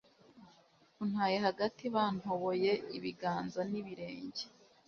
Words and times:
untaye 1.03 1.37
hagati 1.45 1.83
bantoboye 1.95 2.71
ibiganza 2.97 3.61
n 3.71 3.73
ibirenge 3.79 4.43